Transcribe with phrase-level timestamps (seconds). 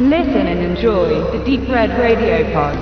[0.00, 2.76] Listen and enjoy the Deep Red Radio Pod.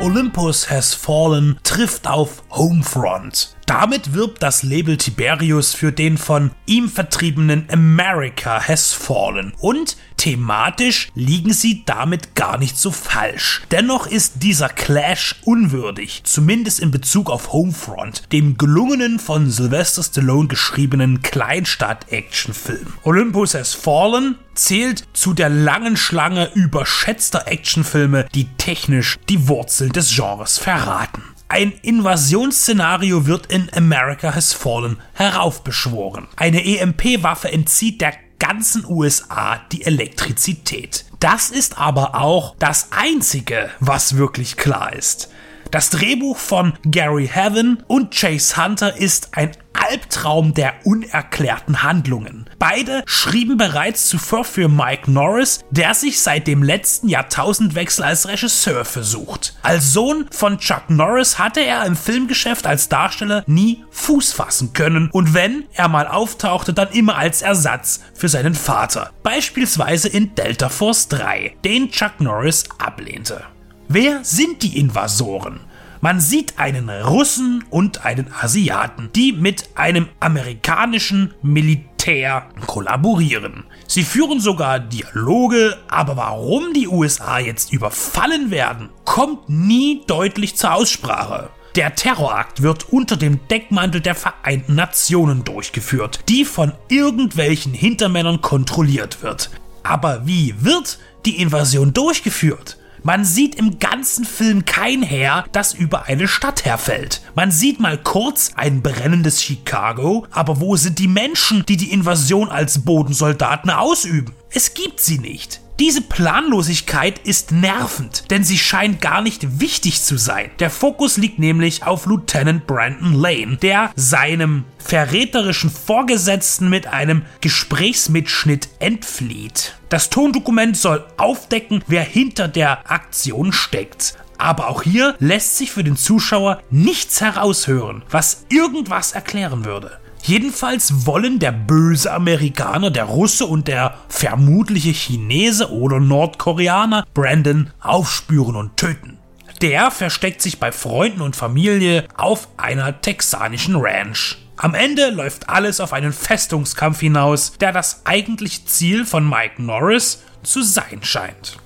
[0.00, 3.57] Olympus Has Fallen trifft auf Homefront.
[3.68, 11.10] Damit wirbt das Label Tiberius für den von ihm vertriebenen America Has Fallen und thematisch
[11.14, 13.60] liegen sie damit gar nicht so falsch.
[13.70, 20.48] Dennoch ist dieser Clash unwürdig, zumindest in Bezug auf Homefront, dem gelungenen von Sylvester Stallone
[20.48, 22.94] geschriebenen Kleinstadt-Actionfilm.
[23.02, 30.16] Olympus Has Fallen zählt zu der langen Schlange überschätzter Actionfilme, die technisch die Wurzeln des
[30.16, 31.22] Genres verraten.
[31.50, 36.28] Ein Invasionsszenario wird in America Has Fallen heraufbeschworen.
[36.36, 41.06] Eine EMP-Waffe entzieht der ganzen USA die Elektrizität.
[41.20, 45.30] Das ist aber auch das Einzige, was wirklich klar ist.
[45.70, 52.48] Das Drehbuch von Gary Heaven und Chase Hunter ist ein Albtraum der unerklärten Handlungen.
[52.58, 58.84] Beide schrieben bereits zuvor für Mike Norris, der sich seit dem letzten Jahrtausendwechsel als Regisseur
[58.84, 59.56] versucht.
[59.62, 65.10] Als Sohn von Chuck Norris hatte er im Filmgeschäft als Darsteller nie Fuß fassen können
[65.12, 69.10] und wenn er mal auftauchte, dann immer als Ersatz für seinen Vater.
[69.22, 73.44] Beispielsweise in Delta Force 3, den Chuck Norris ablehnte.
[73.90, 75.60] Wer sind die Invasoren?
[76.02, 83.64] Man sieht einen Russen und einen Asiaten, die mit einem amerikanischen Militär kollaborieren.
[83.86, 90.74] Sie führen sogar Dialoge, aber warum die USA jetzt überfallen werden, kommt nie deutlich zur
[90.74, 91.48] Aussprache.
[91.74, 99.22] Der Terrorakt wird unter dem Deckmantel der Vereinten Nationen durchgeführt, die von irgendwelchen Hintermännern kontrolliert
[99.22, 99.50] wird.
[99.82, 102.76] Aber wie wird die Invasion durchgeführt?
[103.02, 107.22] Man sieht im ganzen Film kein Heer, das über eine Stadt herfällt.
[107.34, 112.48] Man sieht mal kurz ein brennendes Chicago, aber wo sind die Menschen, die die Invasion
[112.48, 114.34] als Bodensoldaten ausüben?
[114.50, 115.60] Es gibt sie nicht.
[115.80, 120.50] Diese Planlosigkeit ist nervend, denn sie scheint gar nicht wichtig zu sein.
[120.58, 128.68] Der Fokus liegt nämlich auf Lieutenant Brandon Lane, der seinem verräterischen Vorgesetzten mit einem Gesprächsmitschnitt
[128.80, 129.76] entflieht.
[129.88, 134.16] Das Tondokument soll aufdecken, wer hinter der Aktion steckt.
[134.36, 140.00] Aber auch hier lässt sich für den Zuschauer nichts heraushören, was irgendwas erklären würde.
[140.28, 148.54] Jedenfalls wollen der böse Amerikaner, der Russe und der vermutliche Chinese oder Nordkoreaner Brandon aufspüren
[148.54, 149.16] und töten.
[149.62, 154.36] Der versteckt sich bei Freunden und Familie auf einer texanischen Ranch.
[154.58, 160.24] Am Ende läuft alles auf einen Festungskampf hinaus, der das eigentliche Ziel von Mike Norris
[160.42, 161.56] zu sein scheint.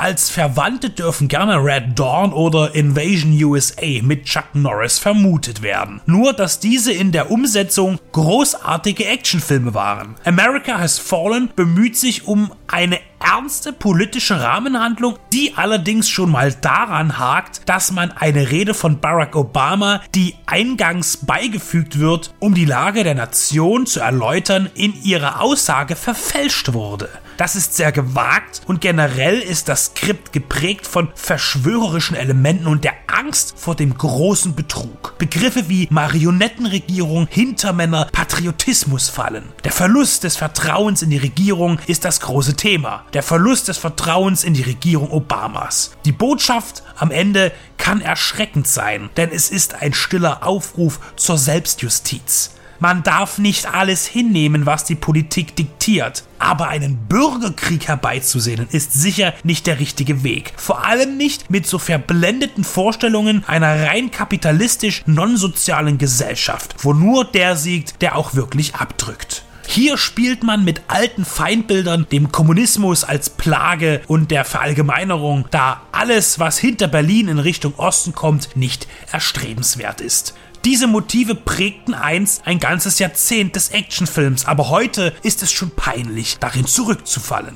[0.00, 6.00] Als Verwandte dürfen gerne Red Dawn oder Invasion USA mit Chuck Norris vermutet werden.
[6.06, 10.14] Nur, dass diese in der Umsetzung großartige Actionfilme waren.
[10.24, 17.18] America Has Fallen bemüht sich um eine ernste politische Rahmenhandlung, die allerdings schon mal daran
[17.18, 23.02] hakt, dass man eine Rede von Barack Obama, die eingangs beigefügt wird, um die Lage
[23.02, 27.08] der Nation zu erläutern, in ihrer Aussage verfälscht wurde.
[27.38, 32.94] Das ist sehr gewagt und generell ist das Skript geprägt von verschwörerischen Elementen und der
[33.06, 35.16] Angst vor dem großen Betrug.
[35.18, 39.44] Begriffe wie Marionettenregierung, Hintermänner, Patriotismus fallen.
[39.62, 43.04] Der Verlust des Vertrauens in die Regierung ist das große Thema.
[43.12, 45.92] Der Verlust des Vertrauens in die Regierung Obamas.
[46.04, 52.57] Die Botschaft am Ende kann erschreckend sein, denn es ist ein stiller Aufruf zur Selbstjustiz.
[52.80, 56.22] Man darf nicht alles hinnehmen, was die Politik diktiert.
[56.38, 60.52] Aber einen Bürgerkrieg herbeizusehnen ist sicher nicht der richtige Weg.
[60.56, 67.56] Vor allem nicht mit so verblendeten Vorstellungen einer rein kapitalistisch non-sozialen Gesellschaft, wo nur der
[67.56, 69.42] siegt, der auch wirklich abdrückt.
[69.70, 76.38] Hier spielt man mit alten Feindbildern, dem Kommunismus als Plage und der Verallgemeinerung, da alles,
[76.38, 80.34] was hinter Berlin in Richtung Osten kommt, nicht erstrebenswert ist.
[80.68, 86.40] Diese Motive prägten einst ein ganzes Jahrzehnt des Actionfilms, aber heute ist es schon peinlich,
[86.40, 87.54] darin zurückzufallen.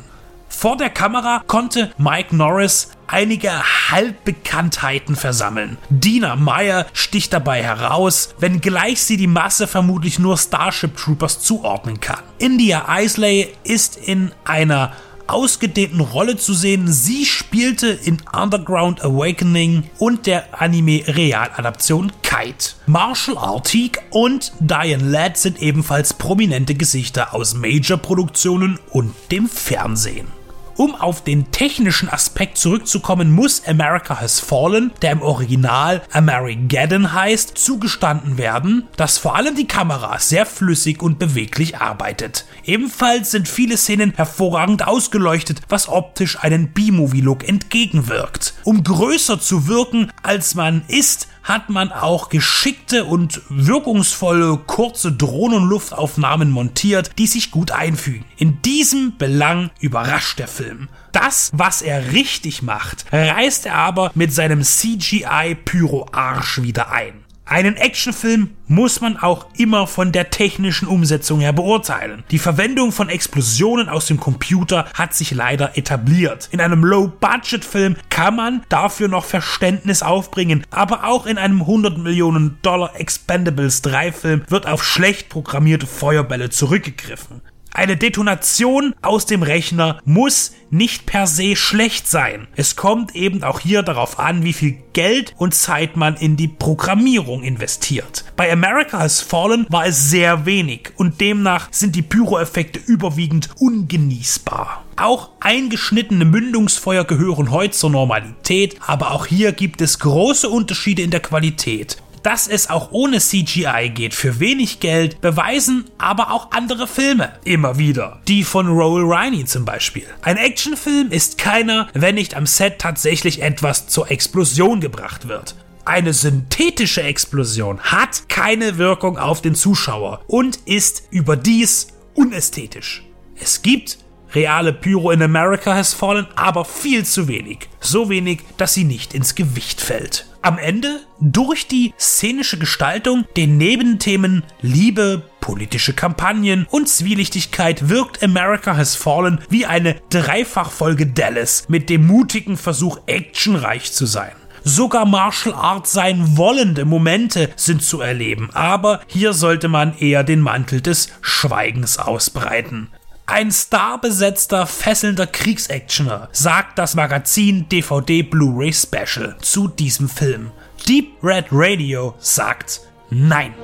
[0.49, 3.53] Vor der Kamera konnte Mike Norris einige
[3.91, 5.77] Halbbekanntheiten versammeln.
[5.91, 12.23] Dina Meyer sticht dabei heraus, wenngleich sie die Masse vermutlich nur Starship Troopers zuordnen kann.
[12.39, 14.93] India Isley ist in einer
[15.33, 16.93] ausgedehnten Rolle zu sehen.
[16.93, 22.75] Sie spielte in Underground Awakening und der Anime-Realadaption Kite.
[22.87, 30.42] Marshall Artigue und Diane Ladd sind ebenfalls prominente Gesichter aus Major-Produktionen und dem Fernsehen.
[30.83, 37.57] Um auf den technischen Aspekt zurückzukommen, muss America Has Fallen, der im Original Amerigeddon heißt,
[37.57, 42.47] zugestanden werden, dass vor allem die Kamera sehr flüssig und beweglich arbeitet.
[42.65, 48.55] Ebenfalls sind viele Szenen hervorragend ausgeleuchtet, was optisch einen B-Movie-Look entgegenwirkt.
[48.65, 56.51] Um größer zu wirken, als man ist, hat man auch geschickte und wirkungsvolle kurze Drohnenluftaufnahmen
[56.51, 58.25] montiert, die sich gut einfügen.
[58.37, 60.89] In diesem Belang überrascht der Film.
[61.13, 67.25] Das, was er richtig macht, reißt er aber mit seinem CGI-Pyro-Arsch wieder ein.
[67.53, 72.25] Einen Actionfilm muss man auch immer von der technischen Umsetzung her beurteilen.
[72.31, 76.49] Die Verwendung von Explosionen aus dem Computer hat sich leider etabliert.
[76.51, 82.57] In einem Low-Budget-Film kann man dafür noch Verständnis aufbringen, aber auch in einem 100 Millionen
[82.63, 87.43] Dollar Expendables 3 Film wird auf schlecht programmierte Feuerbälle zurückgegriffen.
[87.75, 92.47] Eine Detonation aus dem Rechner muss nicht per se schlecht sein.
[92.55, 96.49] Es kommt eben auch hier darauf an, wie viel Geld und Zeit man in die
[96.49, 98.27] Programmierung investiert.
[98.37, 104.85] Bei America Has Fallen war es sehr wenig und demnach sind die Pyroeffekte überwiegend ungenießbar.
[104.97, 111.11] Auch eingeschnittene Mündungsfeuer gehören heute zur Normalität, aber auch hier gibt es große Unterschiede in
[111.11, 111.97] der Qualität.
[112.23, 117.79] Dass es auch ohne CGI geht für wenig Geld, beweisen aber auch andere Filme immer
[117.79, 118.21] wieder.
[118.29, 120.07] Die von Roel Riney zum Beispiel.
[120.23, 125.57] Ein Actionfilm ist keiner, wenn nicht am Set tatsächlich etwas zur Explosion gebracht wird.
[125.85, 133.05] Eine synthetische Explosion hat keine Wirkung auf den Zuschauer und ist überdies unästhetisch.
[133.35, 133.99] Es gibt
[134.33, 137.69] reale Pyro in America Has Fallen, aber viel zu wenig.
[137.81, 140.27] So wenig, dass sie nicht ins Gewicht fällt.
[140.45, 148.77] Am Ende, durch die szenische Gestaltung, den Nebenthemen Liebe, politische Kampagnen und Zwielichtigkeit wirkt America
[148.77, 154.33] Has Fallen wie eine Dreifachfolge Dallas mit dem mutigen Versuch, actionreich zu sein.
[154.65, 160.41] Sogar Martial Arts sein wollende Momente sind zu erleben, aber hier sollte man eher den
[160.41, 162.89] Mantel des Schweigens ausbreiten.
[163.33, 170.51] Ein starbesetzter, fesselnder Kriegsactioner, sagt das Magazin DVD Blu-ray Special zu diesem Film.
[170.87, 173.55] Deep Red Radio sagt Nein.